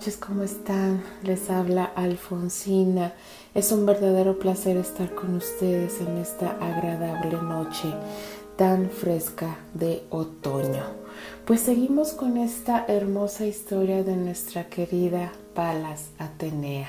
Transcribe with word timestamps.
noches, 0.00 0.16
¿cómo 0.16 0.44
están? 0.44 1.02
Les 1.24 1.50
habla 1.50 1.84
Alfonsina. 1.94 3.12
Es 3.54 3.70
un 3.70 3.84
verdadero 3.84 4.38
placer 4.38 4.78
estar 4.78 5.14
con 5.14 5.34
ustedes 5.34 6.00
en 6.00 6.16
esta 6.16 6.52
agradable 6.52 7.36
noche 7.42 7.92
tan 8.56 8.88
fresca 8.88 9.58
de 9.74 10.02
otoño. 10.08 10.84
Pues 11.44 11.60
seguimos 11.60 12.12
con 12.12 12.38
esta 12.38 12.86
hermosa 12.88 13.44
historia 13.44 14.02
de 14.02 14.16
nuestra 14.16 14.70
querida 14.70 15.32
Palas 15.54 16.12
Atenea. 16.18 16.88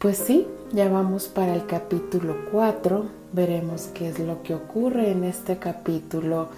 Pues 0.00 0.18
sí, 0.18 0.48
ya 0.72 0.88
vamos 0.88 1.28
para 1.28 1.54
el 1.54 1.64
capítulo 1.66 2.38
4. 2.50 3.06
Veremos 3.34 3.82
qué 3.94 4.08
es 4.08 4.18
lo 4.18 4.42
que 4.42 4.56
ocurre 4.56 5.12
en 5.12 5.22
este 5.22 5.58
capítulo 5.58 6.48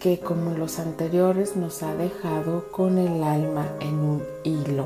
que 0.00 0.18
como 0.18 0.50
los 0.58 0.80
anteriores 0.80 1.54
nos 1.54 1.84
ha 1.84 1.94
dejado 1.94 2.72
con 2.72 2.98
el 2.98 3.22
alma 3.22 3.68
en 3.78 4.00
un 4.00 4.22
hilo. 4.42 4.81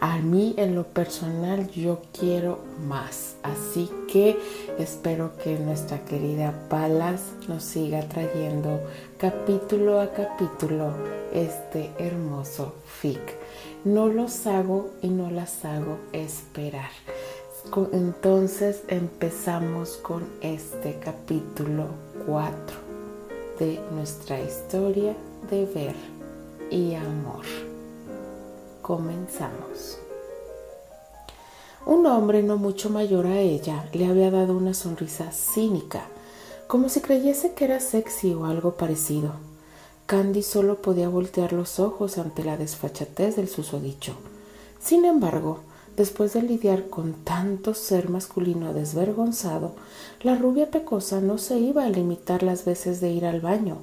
A 0.00 0.18
mí 0.18 0.54
en 0.58 0.74
lo 0.74 0.84
personal 0.84 1.70
yo 1.70 2.02
quiero 2.18 2.58
más, 2.86 3.36
así 3.42 3.90
que 4.10 4.38
espero 4.78 5.32
que 5.42 5.58
nuestra 5.58 6.04
querida 6.04 6.52
Palas 6.68 7.20
nos 7.48 7.64
siga 7.64 8.02
trayendo 8.08 8.80
capítulo 9.18 10.00
a 10.00 10.12
capítulo 10.12 10.92
este 11.32 11.90
hermoso 11.98 12.74
fic. 12.86 13.20
No 13.84 14.08
los 14.08 14.46
hago 14.46 14.90
y 15.02 15.08
no 15.08 15.30
las 15.30 15.64
hago 15.64 15.98
esperar. 16.12 16.90
Entonces 17.92 18.82
empezamos 18.88 19.96
con 19.96 20.24
este 20.42 20.98
capítulo 21.02 21.86
4 22.26 22.76
de 23.58 23.80
nuestra 23.92 24.40
historia 24.40 25.14
de 25.50 25.64
ver 25.66 25.94
y 26.70 26.94
amor. 26.94 27.73
Comenzamos. 28.84 29.98
Un 31.86 32.04
hombre 32.04 32.42
no 32.42 32.58
mucho 32.58 32.90
mayor 32.90 33.26
a 33.26 33.40
ella 33.40 33.88
le 33.94 34.04
había 34.04 34.30
dado 34.30 34.54
una 34.54 34.74
sonrisa 34.74 35.32
cínica, 35.32 36.02
como 36.66 36.90
si 36.90 37.00
creyese 37.00 37.54
que 37.54 37.64
era 37.64 37.80
sexy 37.80 38.34
o 38.34 38.44
algo 38.44 38.72
parecido. 38.72 39.36
Candy 40.04 40.42
solo 40.42 40.82
podía 40.82 41.08
voltear 41.08 41.54
los 41.54 41.80
ojos 41.80 42.18
ante 42.18 42.44
la 42.44 42.58
desfachatez 42.58 43.36
del 43.36 43.48
susodicho. 43.48 44.16
Sin 44.80 45.06
embargo, 45.06 45.60
Después 45.96 46.32
de 46.32 46.42
lidiar 46.42 46.88
con 46.88 47.12
tanto 47.22 47.72
ser 47.72 48.10
masculino 48.10 48.74
desvergonzado, 48.74 49.76
la 50.22 50.34
rubia 50.34 50.68
pecosa 50.68 51.20
no 51.20 51.38
se 51.38 51.56
iba 51.60 51.84
a 51.84 51.88
limitar 51.88 52.42
las 52.42 52.64
veces 52.64 53.00
de 53.00 53.10
ir 53.10 53.24
al 53.26 53.40
baño, 53.40 53.76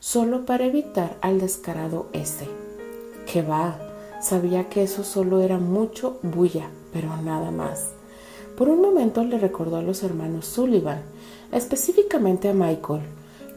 solo 0.00 0.46
para 0.46 0.64
evitar 0.64 1.18
al 1.20 1.38
descarado 1.40 2.06
ese. 2.14 2.48
Que 3.30 3.42
va, 3.42 3.87
sabía 4.20 4.68
que 4.68 4.82
eso 4.82 5.04
solo 5.04 5.40
era 5.40 5.58
mucho 5.58 6.18
bulla, 6.22 6.70
pero 6.92 7.16
nada 7.22 7.50
más. 7.50 7.90
Por 8.56 8.68
un 8.68 8.80
momento 8.80 9.22
le 9.24 9.38
recordó 9.38 9.76
a 9.76 9.82
los 9.82 10.02
hermanos 10.02 10.46
Sullivan, 10.46 11.02
específicamente 11.52 12.48
a 12.48 12.54
Michael, 12.54 13.02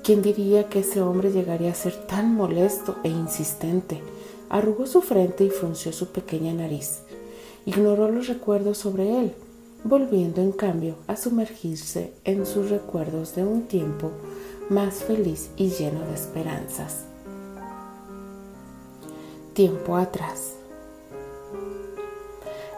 quien 0.04 0.22
diría 0.22 0.70
que 0.70 0.80
ese 0.80 1.02
hombre 1.02 1.32
llegaría 1.32 1.72
a 1.72 1.76
ser 1.76 1.96
tan 2.08 2.36
molesto 2.36 2.98
e 3.04 3.10
insistente. 3.10 4.02
Arrugó 4.50 4.86
su 4.86 5.02
frente 5.02 5.44
y 5.44 5.50
frunció 5.50 5.92
su 5.94 6.08
pequeña 6.08 6.54
nariz 6.54 7.02
ignoró 7.66 8.10
los 8.10 8.28
recuerdos 8.28 8.78
sobre 8.78 9.20
él, 9.20 9.34
volviendo 9.84 10.42
en 10.42 10.52
cambio 10.52 10.96
a 11.08 11.16
sumergirse 11.16 12.14
en 12.24 12.46
sus 12.46 12.70
recuerdos 12.70 13.36
de 13.36 13.44
un 13.44 13.64
tiempo 13.64 14.12
más 14.70 14.96
feliz 15.04 15.50
y 15.58 15.70
lleno 15.70 16.02
de 16.06 16.14
esperanzas. 16.14 17.06
Tiempo 19.54 19.98
atrás. 19.98 20.61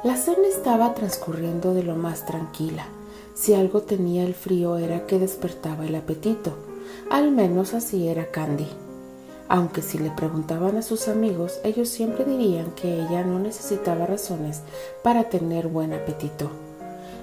La 0.03 0.17
cena 0.17 0.47
estaba 0.49 0.93
transcurriendo 0.93 1.73
de 1.73 1.83
lo 1.83 1.95
más 1.95 2.25
tranquila. 2.25 2.85
Si 3.33 3.53
algo 3.53 3.81
tenía 3.81 4.23
el 4.23 4.33
frío 4.33 4.77
era 4.77 5.05
que 5.07 5.19
despertaba 5.19 5.85
el 5.85 5.95
apetito. 5.95 6.53
Al 7.09 7.31
menos 7.31 7.73
así 7.73 8.07
era 8.07 8.29
Candy 8.29 8.67
aunque 9.53 9.83
si 9.83 9.99
le 9.99 10.09
preguntaban 10.09 10.77
a 10.77 10.81
sus 10.81 11.07
amigos, 11.07 11.59
ellos 11.63 11.87
siempre 11.87 12.25
dirían 12.25 12.71
que 12.71 13.01
ella 13.01 13.23
no 13.23 13.37
necesitaba 13.37 14.07
razones 14.07 14.61
para 15.03 15.25
tener 15.25 15.67
buen 15.67 15.93
apetito. 15.93 16.49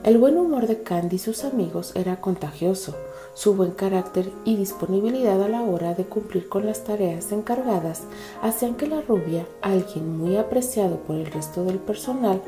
El 0.05 0.17
buen 0.17 0.39
humor 0.39 0.69
de 0.69 0.83
Candy 0.83 1.17
y 1.17 1.19
sus 1.19 1.45
amigos 1.45 1.91
era 1.97 2.21
contagioso. 2.21 2.95
Su 3.35 3.55
buen 3.55 3.73
carácter 3.73 4.31
y 4.45 4.55
disponibilidad 4.55 5.43
a 5.43 5.49
la 5.49 5.63
hora 5.63 5.95
de 5.95 6.05
cumplir 6.05 6.49
con 6.49 6.67
las 6.67 6.85
tareas 6.85 7.33
encargadas 7.33 8.03
hacían 8.43 8.77
que 8.77 8.87
la 8.87 9.01
rubia, 9.01 9.45
alguien 9.61 10.17
muy 10.17 10.37
apreciado 10.37 10.99
por 10.99 11.17
el 11.17 11.27
resto 11.27 11.65
del 11.65 11.79
personal, 11.79 12.41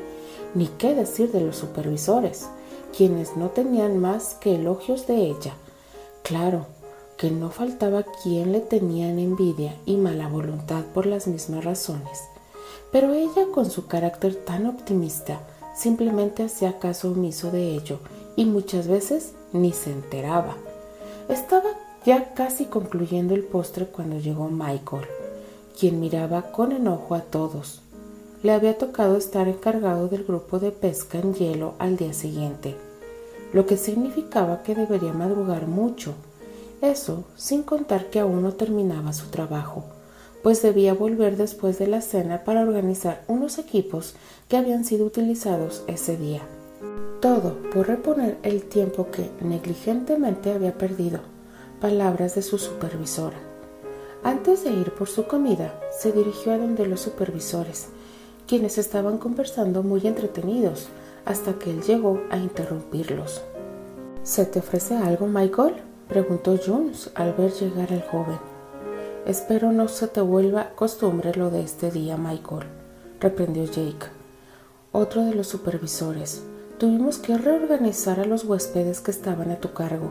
ni 0.54 0.66
qué 0.66 0.94
decir 0.94 1.32
de 1.32 1.40
los 1.40 1.56
supervisores, 1.56 2.48
quienes 2.96 3.36
no 3.36 3.48
tenían 3.48 3.98
más 3.98 4.34
que 4.34 4.56
elogios 4.56 5.06
de 5.06 5.16
ella. 5.16 5.54
Claro, 6.22 6.66
que 7.16 7.30
no 7.30 7.50
faltaba 7.50 8.04
quien 8.22 8.52
le 8.52 8.60
tenían 8.60 9.18
envidia 9.18 9.76
y 9.86 9.96
mala 9.96 10.28
voluntad 10.28 10.82
por 10.92 11.06
las 11.06 11.26
mismas 11.26 11.64
razones. 11.64 12.22
Pero 12.90 13.14
ella, 13.14 13.46
con 13.54 13.70
su 13.70 13.86
carácter 13.86 14.34
tan 14.34 14.66
optimista, 14.66 15.40
simplemente 15.76 16.42
hacía 16.42 16.78
caso 16.78 17.10
omiso 17.10 17.50
de 17.50 17.74
ello 17.74 18.00
y 18.36 18.44
muchas 18.44 18.88
veces 18.88 19.34
ni 19.52 19.72
se 19.72 19.92
enteraba. 19.92 20.56
Estaba 21.28 21.70
ya 22.04 22.34
casi 22.34 22.64
concluyendo 22.64 23.34
el 23.34 23.44
postre 23.44 23.86
cuando 23.86 24.18
llegó 24.18 24.48
Michael, 24.48 25.06
quien 25.78 26.00
miraba 26.00 26.50
con 26.50 26.72
enojo 26.72 27.14
a 27.14 27.20
todos. 27.20 27.81
Le 28.42 28.52
había 28.52 28.76
tocado 28.78 29.16
estar 29.16 29.48
encargado 29.48 30.08
del 30.08 30.24
grupo 30.24 30.58
de 30.58 30.72
pesca 30.72 31.18
en 31.18 31.34
hielo 31.34 31.74
al 31.78 31.96
día 31.96 32.12
siguiente, 32.12 32.76
lo 33.52 33.66
que 33.66 33.76
significaba 33.76 34.62
que 34.62 34.74
debería 34.74 35.12
madrugar 35.12 35.66
mucho 35.66 36.14
eso 36.82 37.22
sin 37.36 37.62
contar 37.62 38.10
que 38.10 38.18
aún 38.18 38.42
no 38.42 38.54
terminaba 38.54 39.12
su 39.12 39.28
trabajo, 39.28 39.84
pues 40.42 40.62
debía 40.62 40.94
volver 40.94 41.36
después 41.36 41.78
de 41.78 41.86
la 41.86 42.00
cena 42.00 42.42
para 42.42 42.62
organizar 42.62 43.22
unos 43.28 43.58
equipos 43.58 44.16
que 44.48 44.56
habían 44.56 44.84
sido 44.84 45.06
utilizados 45.06 45.84
ese 45.86 46.16
día. 46.16 46.42
Todo 47.20 47.56
por 47.72 47.86
reponer 47.86 48.36
el 48.42 48.64
tiempo 48.64 49.12
que 49.12 49.30
negligentemente 49.40 50.50
había 50.50 50.76
perdido. 50.76 51.20
Palabras 51.80 52.34
de 52.34 52.42
su 52.42 52.58
supervisora. 52.58 53.38
Antes 54.24 54.64
de 54.64 54.72
ir 54.72 54.92
por 54.92 55.08
su 55.08 55.28
comida, 55.28 55.78
se 55.96 56.10
dirigió 56.10 56.52
a 56.52 56.58
donde 56.58 56.86
los 56.86 57.00
supervisores, 57.00 57.86
quienes 58.46 58.78
estaban 58.78 59.18
conversando 59.18 59.82
muy 59.82 60.06
entretenidos, 60.06 60.88
hasta 61.24 61.54
que 61.54 61.70
él 61.70 61.82
llegó 61.82 62.20
a 62.30 62.36
interrumpirlos. 62.36 63.42
¿Se 64.22 64.44
te 64.44 64.58
ofrece 64.58 64.96
algo, 64.96 65.26
Michael? 65.26 65.74
preguntó 66.08 66.58
Jones 66.64 67.10
al 67.14 67.32
ver 67.32 67.52
llegar 67.52 67.92
al 67.92 68.02
joven. 68.02 68.38
Espero 69.26 69.72
no 69.72 69.88
se 69.88 70.08
te 70.08 70.20
vuelva 70.20 70.70
costumbre 70.74 71.32
lo 71.34 71.50
de 71.50 71.62
este 71.62 71.90
día, 71.90 72.16
Michael, 72.16 72.66
reprendió 73.20 73.64
Jake. 73.64 74.06
Otro 74.90 75.24
de 75.24 75.34
los 75.34 75.46
supervisores. 75.46 76.42
Tuvimos 76.78 77.18
que 77.18 77.38
reorganizar 77.38 78.18
a 78.18 78.24
los 78.24 78.44
huéspedes 78.44 79.00
que 79.00 79.12
estaban 79.12 79.50
a 79.52 79.60
tu 79.60 79.72
cargo. 79.72 80.10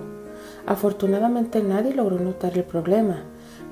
Afortunadamente 0.66 1.62
nadie 1.62 1.94
logró 1.94 2.18
notar 2.18 2.57
el 2.57 2.63
problema, 2.63 3.24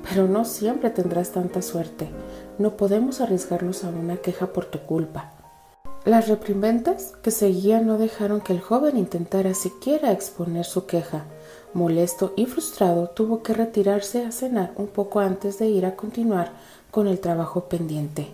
pero 0.08 0.28
no 0.28 0.44
siempre 0.44 0.90
tendrás 0.90 1.30
tanta 1.30 1.62
suerte. 1.62 2.10
No 2.60 2.76
podemos 2.76 3.22
arriesgarnos 3.22 3.84
a 3.84 3.88
una 3.88 4.18
queja 4.18 4.48
por 4.48 4.66
tu 4.66 4.80
culpa. 4.80 5.32
Las 6.04 6.28
reprimendas 6.28 7.14
que 7.22 7.30
seguían 7.30 7.86
no 7.86 7.96
dejaron 7.96 8.42
que 8.42 8.52
el 8.52 8.60
joven 8.60 8.98
intentara 8.98 9.54
siquiera 9.54 10.12
exponer 10.12 10.66
su 10.66 10.84
queja. 10.84 11.24
Molesto 11.72 12.34
y 12.36 12.44
frustrado, 12.44 13.08
tuvo 13.08 13.42
que 13.42 13.54
retirarse 13.54 14.26
a 14.26 14.30
cenar 14.30 14.72
un 14.76 14.88
poco 14.88 15.20
antes 15.20 15.58
de 15.58 15.68
ir 15.68 15.86
a 15.86 15.96
continuar 15.96 16.52
con 16.90 17.06
el 17.06 17.18
trabajo 17.18 17.64
pendiente. 17.64 18.28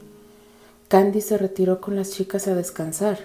Candy 0.88 1.20
se 1.20 1.38
retiró 1.38 1.80
con 1.80 1.94
las 1.94 2.10
chicas 2.10 2.48
a 2.48 2.56
descansar. 2.56 3.18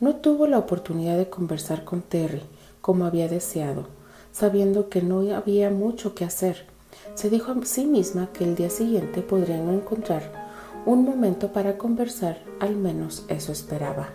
No 0.00 0.16
tuvo 0.16 0.46
la 0.46 0.58
oportunidad 0.58 1.16
de 1.16 1.30
conversar 1.30 1.82
con 1.84 2.02
Terry 2.02 2.42
como 2.82 3.06
había 3.06 3.26
deseado, 3.26 3.86
sabiendo 4.32 4.90
que 4.90 5.00
no 5.00 5.34
había 5.34 5.70
mucho 5.70 6.14
que 6.14 6.26
hacer. 6.26 6.66
Se 7.14 7.30
dijo 7.30 7.52
a 7.52 7.64
sí 7.64 7.86
misma 7.86 8.28
que 8.34 8.44
el 8.44 8.54
día 8.54 8.68
siguiente 8.68 9.22
podrían 9.22 9.70
encontrar 9.70 10.41
un 10.84 11.04
momento 11.04 11.52
para 11.52 11.78
conversar, 11.78 12.38
al 12.60 12.76
menos 12.76 13.24
eso 13.28 13.52
esperaba. 13.52 14.08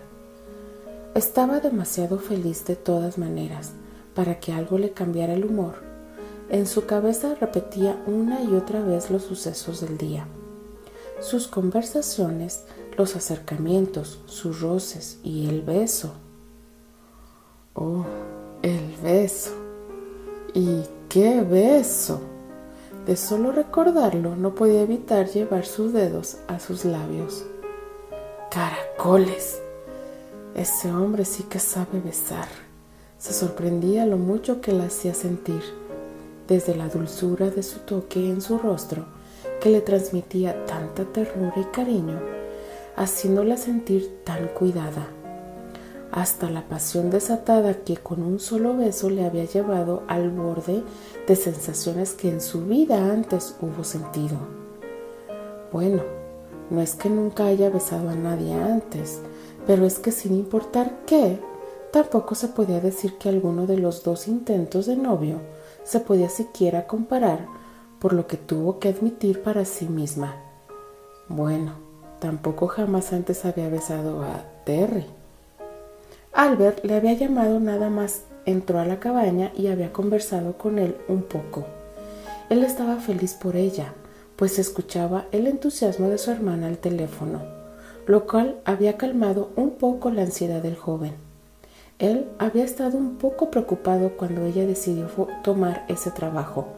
Estaba 1.14 1.60
demasiado 1.60 2.18
feliz 2.18 2.64
de 2.66 2.76
todas 2.76 3.18
maneras 3.18 3.72
para 4.14 4.38
que 4.38 4.52
algo 4.52 4.78
le 4.78 4.92
cambiara 4.92 5.34
el 5.34 5.44
humor. 5.44 5.76
En 6.50 6.66
su 6.66 6.86
cabeza 6.86 7.34
repetía 7.34 8.02
una 8.06 8.42
y 8.42 8.54
otra 8.54 8.82
vez 8.82 9.10
los 9.10 9.22
sucesos 9.22 9.80
del 9.80 9.96
día. 9.96 10.26
Sus 11.20 11.48
conversaciones, 11.48 12.64
los 12.96 13.16
acercamientos, 13.16 14.20
sus 14.26 14.60
roces 14.60 15.18
y 15.22 15.48
el 15.48 15.62
beso. 15.62 16.12
Oh, 17.74 18.04
el 18.62 18.94
beso. 19.02 19.52
¿Y 20.54 20.82
qué 21.08 21.42
beso? 21.42 22.20
De 23.08 23.16
solo 23.16 23.52
recordarlo 23.52 24.36
no 24.36 24.54
podía 24.54 24.82
evitar 24.82 25.28
llevar 25.28 25.64
sus 25.64 25.94
dedos 25.94 26.36
a 26.46 26.60
sus 26.60 26.84
labios. 26.84 27.42
Caracoles. 28.50 29.62
Ese 30.54 30.92
hombre 30.92 31.24
sí 31.24 31.44
que 31.44 31.58
sabe 31.58 32.00
besar. 32.04 32.48
Se 33.16 33.32
sorprendía 33.32 34.04
lo 34.04 34.18
mucho 34.18 34.60
que 34.60 34.72
la 34.72 34.84
hacía 34.84 35.14
sentir, 35.14 35.62
desde 36.48 36.76
la 36.76 36.90
dulzura 36.90 37.48
de 37.48 37.62
su 37.62 37.78
toque 37.78 38.28
en 38.28 38.42
su 38.42 38.58
rostro, 38.58 39.06
que 39.62 39.70
le 39.70 39.80
transmitía 39.80 40.66
tanta 40.66 41.06
ternura 41.06 41.54
y 41.56 41.64
cariño, 41.74 42.20
haciéndola 42.94 43.56
sentir 43.56 44.22
tan 44.22 44.48
cuidada, 44.48 45.08
hasta 46.12 46.48
la 46.50 46.68
pasión 46.68 47.10
desatada 47.10 47.74
que 47.84 47.96
con 47.96 48.22
un 48.22 48.40
solo 48.40 48.76
beso 48.76 49.10
le 49.10 49.24
había 49.24 49.44
llevado 49.44 50.02
al 50.08 50.30
borde 50.30 50.82
de 51.26 51.36
sensaciones 51.36 52.12
que 52.14 52.30
en 52.30 52.40
su 52.40 52.64
vida 52.64 53.12
antes 53.12 53.54
hubo 53.60 53.84
sentido. 53.84 54.38
Bueno, 55.72 56.02
no 56.70 56.80
es 56.80 56.94
que 56.94 57.10
nunca 57.10 57.46
haya 57.46 57.70
besado 57.70 58.08
a 58.08 58.14
nadie 58.14 58.54
antes, 58.54 59.20
pero 59.66 59.84
es 59.84 59.98
que 59.98 60.12
sin 60.12 60.34
importar 60.34 61.00
qué, 61.06 61.38
tampoco 61.92 62.34
se 62.34 62.48
podía 62.48 62.80
decir 62.80 63.18
que 63.18 63.28
alguno 63.28 63.66
de 63.66 63.78
los 63.78 64.02
dos 64.02 64.28
intentos 64.28 64.86
de 64.86 64.96
novio 64.96 65.40
se 65.84 66.00
podía 66.00 66.28
siquiera 66.28 66.86
comparar 66.86 67.46
por 67.98 68.12
lo 68.12 68.26
que 68.26 68.36
tuvo 68.36 68.78
que 68.78 68.88
admitir 68.88 69.42
para 69.42 69.64
sí 69.64 69.88
misma. 69.88 70.36
Bueno, 71.28 71.72
tampoco 72.20 72.66
jamás 72.68 73.12
antes 73.12 73.44
había 73.44 73.68
besado 73.68 74.22
a 74.22 74.44
Terry. 74.64 75.17
Albert 76.38 76.84
le 76.84 76.94
había 76.94 77.12
llamado 77.12 77.60
nada 77.60 77.90
más 77.90 78.22
entró 78.46 78.78
a 78.78 78.86
la 78.86 79.00
cabaña 79.00 79.52
y 79.54 79.66
había 79.66 79.92
conversado 79.92 80.56
con 80.56 80.78
él 80.78 80.96
un 81.08 81.22
poco. 81.22 81.66
Él 82.48 82.64
estaba 82.64 82.96
feliz 82.96 83.34
por 83.34 83.56
ella, 83.56 83.92
pues 84.36 84.58
escuchaba 84.58 85.26
el 85.32 85.46
entusiasmo 85.46 86.08
de 86.08 86.16
su 86.16 86.30
hermana 86.30 86.68
al 86.68 86.78
teléfono 86.78 87.58
lo 88.08 88.26
cual 88.26 88.56
había 88.64 88.96
calmado 88.96 89.50
un 89.54 89.72
poco 89.72 90.10
la 90.10 90.22
ansiedad 90.22 90.62
del 90.62 90.76
joven. 90.76 91.12
Él 91.98 92.26
había 92.38 92.64
estado 92.64 92.96
un 92.96 93.16
poco 93.18 93.50
preocupado 93.50 94.16
cuando 94.16 94.46
ella 94.46 94.66
decidió 94.66 95.08
tomar 95.44 95.84
ese 95.88 96.10
trabajo, 96.10 96.68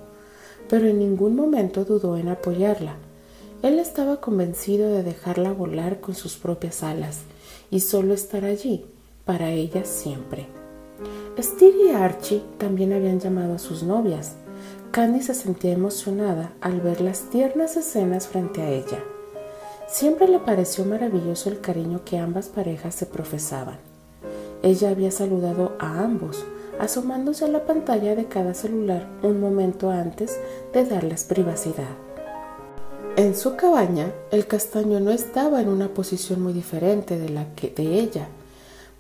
pero 0.69 0.89
en 0.89 0.99
ningún 0.99 1.37
momento 1.37 1.85
dudó 1.85 2.17
en 2.17 2.29
apoyarla. 2.29 2.97
Él 3.63 3.79
estaba 3.79 4.21
convencido 4.21 4.91
de 4.91 5.05
dejarla 5.05 5.53
volar 5.53 6.01
con 6.01 6.17
sus 6.17 6.37
propias 6.37 6.83
alas 6.83 7.21
y 7.71 7.79
solo 7.79 8.13
estar 8.13 8.45
allí 8.45 8.85
para 9.25 9.51
ella 9.51 9.85
siempre. 9.85 10.47
Steve 11.39 11.87
y 11.87 11.91
Archie 11.91 12.43
también 12.59 12.93
habían 12.93 13.21
llamado 13.21 13.55
a 13.55 13.59
sus 13.59 13.83
novias. 13.83 14.37
Candy 14.91 15.23
se 15.23 15.35
sentía 15.35 15.73
emocionada 15.73 16.53
al 16.61 16.81
ver 16.81 17.01
las 17.01 17.31
tiernas 17.31 17.77
escenas 17.77 18.27
frente 18.27 18.61
a 18.63 18.69
ella. 18.69 18.99
Siempre 19.89 20.29
le 20.29 20.39
pareció 20.39 20.85
maravilloso 20.85 21.49
el 21.49 21.61
cariño 21.61 22.03
que 22.05 22.19
ambas 22.19 22.49
parejas 22.49 22.95
se 22.95 23.07
profesaban. 23.07 23.79
Ella 24.63 24.91
había 24.91 25.11
saludado 25.11 25.77
a 25.79 26.01
ambos, 26.01 26.45
asomándose 26.79 27.45
a 27.45 27.49
la 27.49 27.65
pantalla 27.65 28.15
de 28.15 28.27
cada 28.27 28.55
celular 28.55 29.09
un 29.23 29.41
momento 29.41 29.91
antes 29.91 30.39
de 30.73 30.85
darles 30.85 31.25
privacidad. 31.25 31.89
En 33.17 33.35
su 33.35 33.57
cabaña, 33.57 34.13
el 34.31 34.47
castaño 34.47 35.01
no 35.01 35.11
estaba 35.11 35.61
en 35.61 35.69
una 35.69 35.89
posición 35.89 36.41
muy 36.43 36.53
diferente 36.53 37.19
de 37.19 37.29
la 37.29 37.55
que 37.55 37.71
de 37.71 37.99
ella. 37.99 38.29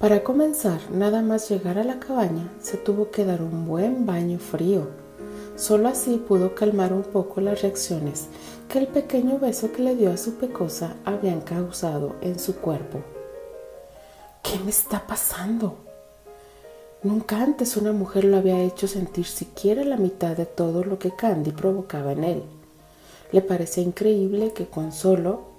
Para 0.00 0.24
comenzar, 0.24 0.80
nada 0.90 1.20
más 1.20 1.50
llegar 1.50 1.76
a 1.76 1.84
la 1.84 2.00
cabaña, 2.00 2.50
se 2.58 2.78
tuvo 2.78 3.10
que 3.10 3.26
dar 3.26 3.42
un 3.42 3.66
buen 3.66 4.06
baño 4.06 4.38
frío. 4.38 4.88
Solo 5.56 5.88
así 5.88 6.16
pudo 6.16 6.54
calmar 6.54 6.94
un 6.94 7.02
poco 7.02 7.42
las 7.42 7.60
reacciones 7.60 8.28
que 8.70 8.78
el 8.78 8.86
pequeño 8.86 9.38
beso 9.38 9.72
que 9.72 9.82
le 9.82 9.96
dio 9.96 10.10
a 10.10 10.16
su 10.16 10.36
pecosa 10.36 10.96
habían 11.04 11.42
causado 11.42 12.16
en 12.22 12.38
su 12.38 12.56
cuerpo. 12.56 13.00
¿Qué 14.42 14.58
me 14.60 14.70
está 14.70 15.06
pasando? 15.06 15.76
Nunca 17.02 17.36
antes 17.42 17.76
una 17.76 17.92
mujer 17.92 18.24
lo 18.24 18.38
había 18.38 18.58
hecho 18.62 18.88
sentir 18.88 19.26
siquiera 19.26 19.84
la 19.84 19.98
mitad 19.98 20.34
de 20.34 20.46
todo 20.46 20.82
lo 20.82 20.98
que 20.98 21.14
Candy 21.14 21.50
provocaba 21.50 22.12
en 22.12 22.24
él. 22.24 22.42
Le 23.32 23.42
parecía 23.42 23.82
increíble 23.82 24.54
que 24.54 24.64
con 24.64 24.92
solo... 24.92 25.49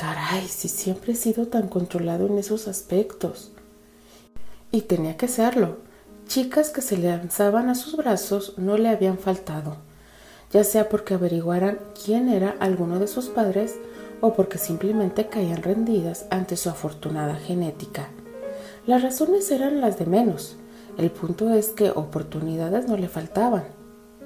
Caray, 0.00 0.48
si 0.48 0.68
siempre 0.68 1.12
he 1.12 1.16
sido 1.16 1.48
tan 1.48 1.68
controlado 1.68 2.26
en 2.26 2.38
esos 2.38 2.68
aspectos. 2.68 3.52
Y 4.72 4.82
tenía 4.82 5.16
que 5.16 5.28
serlo. 5.28 5.78
Chicas 6.26 6.70
que 6.70 6.80
se 6.80 6.96
lanzaban 6.96 7.68
a 7.68 7.74
sus 7.74 7.96
brazos 7.96 8.54
no 8.56 8.78
le 8.78 8.88
habían 8.88 9.18
faltado 9.18 9.76
ya 10.52 10.64
sea 10.64 10.88
porque 10.88 11.14
averiguaran 11.14 11.78
quién 12.04 12.28
era 12.28 12.56
alguno 12.58 12.98
de 12.98 13.06
sus 13.06 13.26
padres 13.26 13.76
o 14.20 14.34
porque 14.34 14.58
simplemente 14.58 15.28
caían 15.28 15.62
rendidas 15.62 16.26
ante 16.30 16.56
su 16.56 16.68
afortunada 16.68 17.36
genética. 17.36 18.08
Las 18.86 19.02
razones 19.02 19.50
eran 19.50 19.80
las 19.80 19.98
de 19.98 20.06
menos. 20.06 20.56
El 20.98 21.10
punto 21.10 21.54
es 21.54 21.68
que 21.68 21.90
oportunidades 21.90 22.88
no 22.88 22.96
le 22.96 23.08
faltaban. 23.08 23.64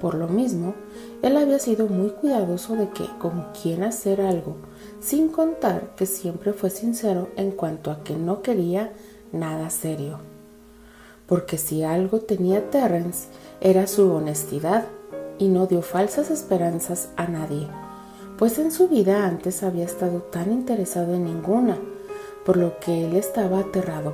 Por 0.05 0.17
lo 0.17 0.29
mismo, 0.29 0.75
él 1.23 1.35
había 1.39 1.59
sido 1.59 1.87
muy 1.87 2.11
cuidadoso 2.11 2.77
de 2.77 2.91
que 2.91 3.07
con 3.19 3.47
quién 3.63 3.83
hacer 3.83 4.21
algo, 4.21 4.57
sin 5.01 5.29
contar 5.29 5.95
que 5.97 6.05
siempre 6.05 6.53
fue 6.53 6.69
sincero 6.69 7.31
en 7.37 7.53
cuanto 7.53 7.91
a 7.91 8.05
que 8.05 8.15
no 8.15 8.43
quería 8.43 8.93
nada 9.33 9.71
serio. 9.71 10.19
Porque 11.27 11.57
si 11.57 11.85
algo 11.85 12.21
tenía 12.21 12.69
Terrence 12.69 13.29
era 13.63 13.87
su 13.87 14.13
honestidad 14.13 14.85
y 15.39 15.49
no 15.49 15.67
dio 15.67 15.81
falsas 15.81 16.31
esperanzas 16.31 17.09
a 17.17 17.27
nadie, 17.27 17.67
pues 18.37 18.59
en 18.59 18.73
su 18.73 18.89
vida 18.89 19.25
antes 19.25 19.63
había 19.63 19.87
estado 19.87 20.21
tan 20.21 20.53
interesado 20.53 21.15
en 21.15 21.25
ninguna, 21.25 21.79
por 22.45 22.59
lo 22.59 22.79
que 22.79 23.07
él 23.07 23.17
estaba 23.17 23.61
aterrado, 23.61 24.13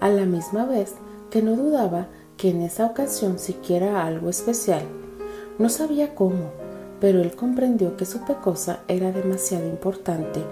a 0.00 0.08
la 0.08 0.24
misma 0.24 0.64
vez 0.64 0.94
que 1.28 1.42
no 1.42 1.54
dudaba 1.54 2.06
que 2.38 2.48
en 2.48 2.62
esa 2.62 2.86
ocasión 2.86 3.38
siquiera 3.38 4.06
algo 4.06 4.30
especial. 4.30 4.84
No 5.58 5.68
sabía 5.68 6.14
cómo, 6.14 6.50
pero 7.00 7.20
él 7.20 7.34
comprendió 7.34 7.96
que 7.96 8.06
su 8.06 8.24
pecosa 8.24 8.80
era 8.88 9.12
demasiado 9.12 9.66
importante 9.66 10.42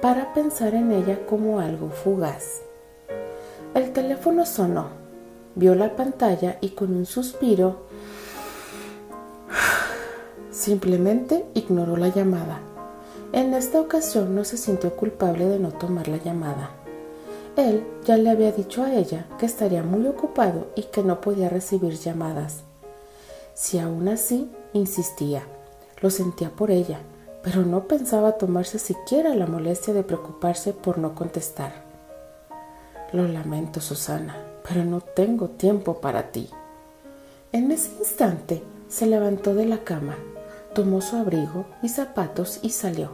para 0.00 0.32
pensar 0.32 0.74
en 0.74 0.92
ella 0.92 1.26
como 1.26 1.60
algo 1.60 1.90
fugaz. 1.90 2.62
El 3.74 3.92
teléfono 3.92 4.46
sonó, 4.46 4.88
vio 5.54 5.74
la 5.74 5.96
pantalla 5.96 6.58
y 6.60 6.70
con 6.70 6.94
un 6.94 7.06
suspiro 7.06 7.86
Simplemente 10.62 11.44
ignoró 11.54 11.96
la 11.96 12.08
llamada. 12.08 12.60
En 13.32 13.52
esta 13.52 13.80
ocasión 13.80 14.34
no 14.36 14.44
se 14.44 14.56
sintió 14.56 14.94
culpable 14.94 15.46
de 15.46 15.58
no 15.58 15.70
tomar 15.70 16.06
la 16.06 16.18
llamada. 16.18 16.70
Él 17.56 17.84
ya 18.04 18.16
le 18.16 18.30
había 18.30 18.52
dicho 18.52 18.84
a 18.84 18.94
ella 18.94 19.26
que 19.38 19.46
estaría 19.46 19.82
muy 19.82 20.06
ocupado 20.06 20.68
y 20.76 20.84
que 20.84 21.02
no 21.02 21.20
podía 21.20 21.48
recibir 21.48 21.94
llamadas. 21.94 22.62
Si 23.54 23.78
aún 23.78 24.08
así 24.08 24.50
insistía, 24.72 25.42
lo 26.00 26.10
sentía 26.10 26.50
por 26.50 26.70
ella, 26.70 27.00
pero 27.42 27.62
no 27.62 27.86
pensaba 27.88 28.38
tomarse 28.38 28.78
siquiera 28.78 29.34
la 29.34 29.46
molestia 29.46 29.94
de 29.94 30.02
preocuparse 30.02 30.72
por 30.72 30.98
no 30.98 31.14
contestar. 31.14 31.72
Lo 33.12 33.28
lamento, 33.28 33.80
Susana, 33.80 34.36
pero 34.66 34.84
no 34.84 35.00
tengo 35.00 35.48
tiempo 35.48 36.00
para 36.00 36.32
ti. 36.32 36.48
En 37.52 37.70
ese 37.70 37.90
instante 37.98 38.62
se 38.88 39.06
levantó 39.06 39.54
de 39.54 39.66
la 39.66 39.84
cama 39.84 40.16
tomó 40.72 41.00
su 41.00 41.16
abrigo 41.16 41.66
y 41.82 41.88
zapatos 41.88 42.58
y 42.62 42.70
salió. 42.70 43.10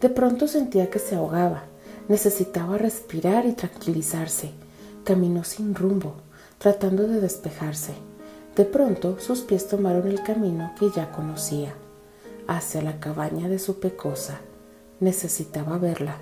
De 0.00 0.08
pronto 0.08 0.46
sentía 0.46 0.90
que 0.90 0.98
se 0.98 1.16
ahogaba, 1.16 1.64
necesitaba 2.08 2.78
respirar 2.78 3.46
y 3.46 3.52
tranquilizarse. 3.52 4.52
Caminó 5.04 5.44
sin 5.44 5.74
rumbo, 5.74 6.14
tratando 6.58 7.06
de 7.06 7.20
despejarse. 7.20 7.94
De 8.56 8.64
pronto 8.64 9.18
sus 9.18 9.42
pies 9.42 9.68
tomaron 9.68 10.08
el 10.08 10.22
camino 10.22 10.72
que 10.78 10.90
ya 10.90 11.12
conocía, 11.12 11.74
hacia 12.48 12.80
la 12.80 12.98
cabaña 12.98 13.50
de 13.50 13.58
su 13.58 13.80
pecosa. 13.80 14.40
Necesitaba 14.98 15.76
verla. 15.76 16.16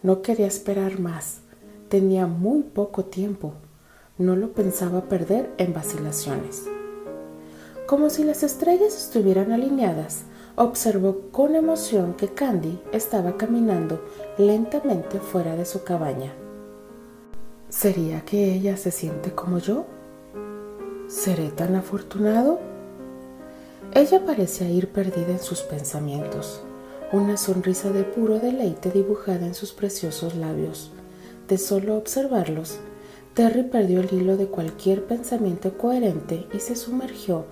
No 0.00 0.22
quería 0.22 0.46
esperar 0.46 1.00
más. 1.00 1.38
Tenía 1.88 2.28
muy 2.28 2.62
poco 2.62 3.06
tiempo. 3.06 3.54
No 4.18 4.36
lo 4.36 4.52
pensaba 4.52 5.08
perder 5.08 5.52
en 5.58 5.74
vacilaciones. 5.74 6.62
Como 7.88 8.08
si 8.08 8.22
las 8.22 8.44
estrellas 8.44 8.96
estuvieran 8.96 9.50
alineadas, 9.50 10.22
observó 10.54 11.22
con 11.32 11.56
emoción 11.56 12.14
que 12.14 12.28
Candy 12.28 12.80
estaba 12.92 13.36
caminando 13.36 14.00
lentamente 14.38 15.18
fuera 15.18 15.56
de 15.56 15.64
su 15.64 15.82
cabaña. 15.82 16.32
¿Sería 17.68 18.24
que 18.24 18.54
ella 18.54 18.76
se 18.76 18.92
siente 18.92 19.34
como 19.34 19.58
yo? 19.58 19.86
¿Seré 21.08 21.50
tan 21.50 21.74
afortunado? 21.74 22.60
Ella 23.92 24.24
parecía 24.24 24.70
ir 24.70 24.88
perdida 24.88 25.32
en 25.32 25.38
sus 25.38 25.60
pensamientos, 25.60 26.62
una 27.12 27.36
sonrisa 27.36 27.90
de 27.90 28.04
puro 28.04 28.38
deleite 28.38 28.90
dibujada 28.90 29.46
en 29.46 29.54
sus 29.54 29.72
preciosos 29.72 30.34
labios. 30.34 30.90
De 31.46 31.58
solo 31.58 31.98
observarlos, 31.98 32.78
Terry 33.34 33.64
perdió 33.64 34.00
el 34.00 34.12
hilo 34.14 34.38
de 34.38 34.46
cualquier 34.46 35.04
pensamiento 35.04 35.76
coherente 35.76 36.46
y 36.54 36.60
se 36.60 36.74
sumergió 36.74 37.44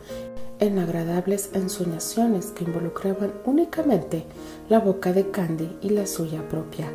en 0.58 0.78
agradables 0.78 1.50
ensoñaciones 1.52 2.46
que 2.46 2.64
involucraban 2.64 3.34
únicamente 3.44 4.24
la 4.70 4.78
boca 4.78 5.12
de 5.12 5.30
Candy 5.30 5.76
y 5.82 5.90
la 5.90 6.06
suya 6.06 6.48
propia. 6.48 6.90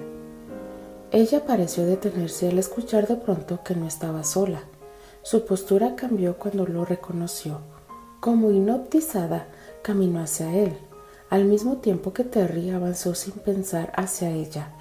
Ella 1.12 1.46
pareció 1.46 1.86
detenerse 1.86 2.50
al 2.50 2.58
escuchar 2.58 3.08
de 3.08 3.16
pronto 3.16 3.64
que 3.64 3.76
no 3.76 3.86
estaba 3.86 4.24
sola. 4.24 4.64
Su 5.30 5.44
postura 5.44 5.98
cambió 5.98 6.38
cuando 6.38 6.66
lo 6.66 6.86
reconoció. 6.86 7.60
Como 8.22 8.50
inoptizada, 8.52 9.48
caminó 9.82 10.22
hacia 10.22 10.56
él, 10.56 10.78
al 11.30 11.44
mismo 11.44 11.80
tiempo 11.80 12.14
que 12.14 12.24
Terry 12.24 12.70
avanzó 12.70 13.14
sin 13.14 13.34
pensar 13.34 13.92
hacia 13.98 14.32
ella. 14.32 14.72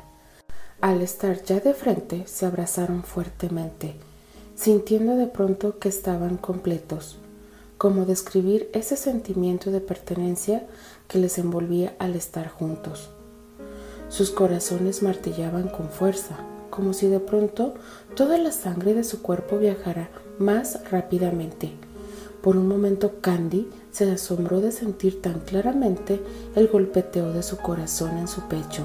Al 0.80 1.02
estar 1.02 1.42
ya 1.42 1.58
de 1.58 1.74
frente, 1.74 2.28
se 2.28 2.46
abrazaron 2.46 3.02
fuertemente, 3.02 3.96
sintiendo 4.54 5.16
de 5.16 5.26
pronto 5.26 5.80
que 5.80 5.88
estaban 5.88 6.36
completos. 6.36 7.18
Como 7.76 8.04
describir 8.04 8.70
ese 8.72 8.96
sentimiento 8.96 9.72
de 9.72 9.80
pertenencia 9.80 10.64
que 11.08 11.18
les 11.18 11.38
envolvía 11.38 11.96
al 11.98 12.14
estar 12.14 12.50
juntos. 12.50 13.10
Sus 14.08 14.30
corazones 14.30 15.02
martillaban 15.02 15.68
con 15.68 15.90
fuerza, 15.90 16.36
como 16.70 16.92
si 16.92 17.08
de 17.08 17.20
pronto 17.20 17.74
toda 18.14 18.38
la 18.38 18.52
sangre 18.52 18.94
de 18.94 19.04
su 19.04 19.22
cuerpo 19.22 19.58
viajara 19.58 20.08
más 20.38 20.80
rápidamente. 20.90 21.72
Por 22.42 22.56
un 22.56 22.68
momento 22.68 23.20
Candy 23.20 23.68
se 23.90 24.10
asombró 24.10 24.60
de 24.60 24.70
sentir 24.70 25.20
tan 25.20 25.40
claramente 25.40 26.20
el 26.54 26.68
golpeteo 26.68 27.32
de 27.32 27.42
su 27.42 27.56
corazón 27.56 28.18
en 28.18 28.28
su 28.28 28.42
pecho 28.42 28.84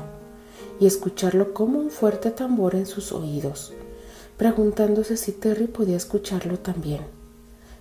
y 0.79 0.87
escucharlo 0.87 1.53
como 1.53 1.79
un 1.79 1.91
fuerte 1.91 2.31
tambor 2.31 2.75
en 2.75 2.87
sus 2.87 3.11
oídos, 3.11 3.71
preguntándose 4.37 5.15
si 5.15 5.31
Terry 5.31 5.67
podía 5.67 5.97
escucharlo 5.97 6.57
también. 6.57 7.01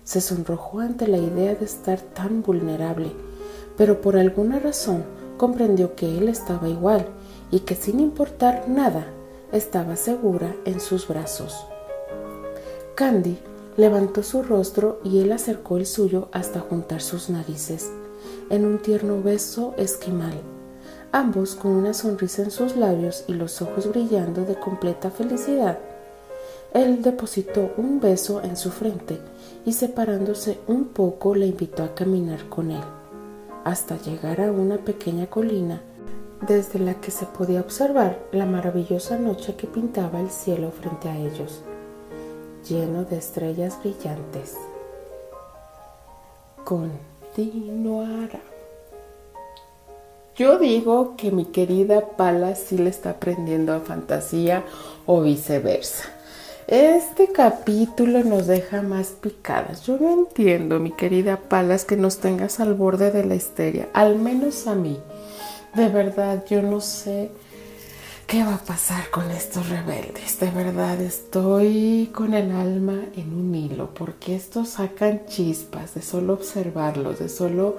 Se 0.03 0.21
sonrojó 0.21 0.81
ante 0.81 1.07
la 1.07 1.17
idea 1.17 1.55
de 1.55 1.65
estar 1.65 1.99
tan 1.99 2.43
vulnerable, 2.43 3.11
pero 3.75 4.01
por 4.01 4.17
alguna 4.17 4.59
razón 4.59 5.03
comprendió 5.37 5.95
que 5.95 6.17
él 6.17 6.29
estaba 6.29 6.69
igual 6.69 7.07
y 7.49 7.61
que 7.61 7.75
sin 7.75 7.99
importar 7.99 8.69
nada 8.69 9.07
estaba 9.51 9.95
segura 9.95 10.55
en 10.65 10.79
sus 10.79 11.07
brazos. 11.07 11.65
Candy 12.95 13.37
levantó 13.77 14.23
su 14.23 14.43
rostro 14.43 14.99
y 15.03 15.19
él 15.19 15.31
acercó 15.31 15.77
el 15.77 15.85
suyo 15.85 16.29
hasta 16.31 16.59
juntar 16.59 17.01
sus 17.01 17.29
narices 17.29 17.89
en 18.49 18.65
un 18.65 18.79
tierno 18.79 19.21
beso 19.21 19.73
esquimal, 19.77 20.33
ambos 21.11 21.55
con 21.55 21.71
una 21.71 21.93
sonrisa 21.93 22.43
en 22.43 22.51
sus 22.51 22.75
labios 22.75 23.23
y 23.27 23.33
los 23.33 23.61
ojos 23.61 23.87
brillando 23.89 24.43
de 24.43 24.55
completa 24.55 25.09
felicidad. 25.09 25.79
Él 26.73 27.01
depositó 27.01 27.71
un 27.77 27.99
beso 27.99 28.41
en 28.43 28.55
su 28.57 28.71
frente 28.71 29.19
y 29.65 29.73
separándose 29.73 30.59
un 30.67 30.85
poco 30.85 31.35
le 31.35 31.47
invitó 31.47 31.83
a 31.83 31.95
caminar 31.95 32.47
con 32.49 32.71
él, 32.71 32.83
hasta 33.63 33.97
llegar 34.01 34.41
a 34.41 34.51
una 34.51 34.77
pequeña 34.77 35.27
colina 35.27 35.81
desde 36.41 36.79
la 36.79 36.95
que 36.95 37.11
se 37.11 37.25
podía 37.25 37.61
observar 37.61 38.19
la 38.31 38.45
maravillosa 38.45 39.17
noche 39.17 39.55
que 39.55 39.67
pintaba 39.67 40.19
el 40.19 40.29
cielo 40.29 40.71
frente 40.71 41.09
a 41.09 41.17
ellos, 41.17 41.61
lleno 42.67 43.03
de 43.03 43.17
estrellas 43.17 43.77
brillantes. 43.81 44.55
Continuará. 46.63 48.39
Yo 50.35 50.57
digo 50.57 51.15
que 51.17 51.31
mi 51.31 51.45
querida 51.45 52.01
Pala 52.17 52.55
sí 52.55 52.77
le 52.77 52.89
está 52.89 53.11
aprendiendo 53.11 53.73
a 53.73 53.81
fantasía 53.81 54.63
o 55.05 55.21
viceversa. 55.21 56.05
Este 56.67 57.27
capítulo 57.27 58.23
nos 58.23 58.47
deja 58.47 58.81
más 58.81 59.07
picadas. 59.09 59.85
Yo 59.85 59.97
no 59.97 60.13
entiendo, 60.13 60.79
mi 60.79 60.91
querida 60.91 61.35
Palas, 61.35 61.83
que 61.83 61.97
nos 61.97 62.19
tengas 62.19 62.61
al 62.61 62.75
borde 62.75 63.11
de 63.11 63.25
la 63.25 63.35
histeria, 63.35 63.89
al 63.93 64.17
menos 64.17 64.67
a 64.67 64.75
mí. 64.75 64.97
De 65.75 65.87
verdad, 65.87 66.43
yo 66.49 66.61
no 66.61 66.81
sé 66.81 67.31
qué 68.27 68.43
va 68.43 68.55
a 68.55 68.63
pasar 68.63 69.09
con 69.09 69.31
estos 69.31 69.69
rebeldes. 69.69 70.37
De 70.39 70.51
verdad, 70.51 70.99
estoy 70.99 72.09
con 72.13 72.33
el 72.33 72.51
alma 72.51 72.99
en 73.15 73.33
un 73.33 73.55
hilo, 73.55 73.93
porque 73.93 74.35
estos 74.35 74.69
sacan 74.69 75.25
chispas 75.27 75.93
de 75.93 76.01
solo 76.01 76.33
observarlos, 76.33 77.19
de 77.19 77.29
solo, 77.29 77.77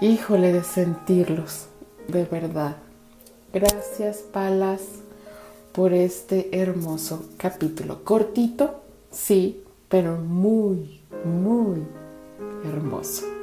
híjole, 0.00 0.52
de 0.52 0.64
sentirlos. 0.64 1.66
De 2.08 2.24
verdad. 2.24 2.76
Gracias, 3.52 4.18
Palas, 4.18 4.80
por 5.72 5.92
este 5.92 6.58
hermoso 6.58 7.26
capítulo. 7.36 8.02
Cortito, 8.02 8.80
sí, 9.10 9.62
pero 9.88 10.16
muy, 10.16 11.02
muy 11.24 11.82
hermoso 12.64 13.39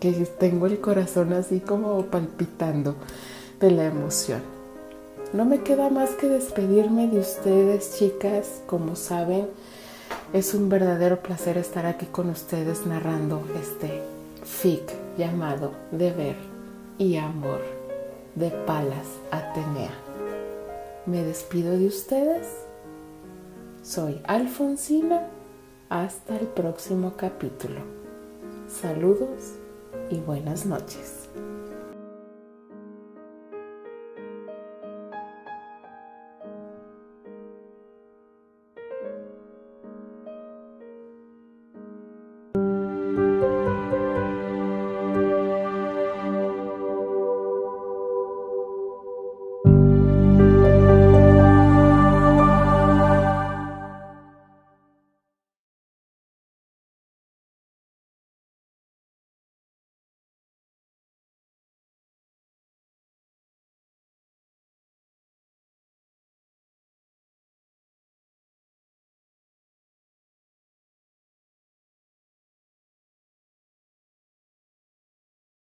que 0.00 0.12
tengo 0.38 0.66
el 0.66 0.80
corazón 0.80 1.32
así 1.32 1.60
como 1.60 2.06
palpitando 2.06 2.96
de 3.60 3.70
la 3.70 3.86
emoción. 3.86 4.42
No 5.32 5.44
me 5.44 5.62
queda 5.62 5.90
más 5.90 6.10
que 6.10 6.28
despedirme 6.28 7.08
de 7.08 7.18
ustedes, 7.18 7.96
chicas. 7.98 8.62
Como 8.66 8.96
saben, 8.96 9.48
es 10.32 10.54
un 10.54 10.68
verdadero 10.68 11.20
placer 11.20 11.58
estar 11.58 11.86
aquí 11.86 12.06
con 12.06 12.30
ustedes 12.30 12.86
narrando 12.86 13.42
este 13.60 14.02
fic 14.44 14.92
llamado 15.18 15.72
Deber 15.90 16.36
y 16.98 17.16
Amor 17.16 17.60
de 18.34 18.50
Palas 18.50 19.08
Atenea. 19.30 19.94
Me 21.06 21.22
despido 21.22 21.76
de 21.76 21.86
ustedes. 21.86 22.46
Soy 23.82 24.20
Alfonsina. 24.24 25.28
Hasta 25.88 26.36
el 26.36 26.48
próximo 26.48 27.14
capítulo. 27.16 27.80
Saludos 28.68 29.54
y 30.10 30.20
buenas 30.20 30.66
noches. 30.66 31.28